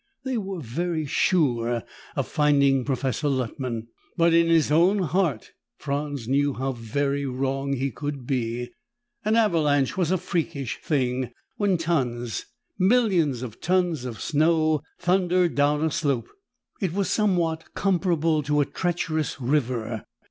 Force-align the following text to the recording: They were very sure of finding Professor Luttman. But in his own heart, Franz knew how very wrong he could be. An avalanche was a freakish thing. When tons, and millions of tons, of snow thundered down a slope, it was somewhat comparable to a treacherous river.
They 0.23 0.35
were 0.35 0.59
very 0.61 1.05
sure 1.05 1.83
of 2.15 2.27
finding 2.27 2.83
Professor 2.85 3.27
Luttman. 3.29 3.85
But 4.17 4.33
in 4.33 4.47
his 4.47 4.71
own 4.71 4.97
heart, 5.03 5.51
Franz 5.77 6.27
knew 6.27 6.53
how 6.55 6.71
very 6.71 7.27
wrong 7.27 7.73
he 7.73 7.91
could 7.91 8.25
be. 8.25 8.71
An 9.23 9.35
avalanche 9.35 9.95
was 9.97 10.09
a 10.09 10.17
freakish 10.17 10.79
thing. 10.81 11.29
When 11.57 11.77
tons, 11.77 12.47
and 12.79 12.89
millions 12.89 13.43
of 13.43 13.61
tons, 13.61 14.03
of 14.05 14.19
snow 14.21 14.81
thundered 14.99 15.53
down 15.53 15.83
a 15.85 15.91
slope, 15.91 16.29
it 16.81 16.93
was 16.93 17.07
somewhat 17.07 17.75
comparable 17.75 18.41
to 18.41 18.59
a 18.59 18.65
treacherous 18.65 19.39
river. 19.39 20.03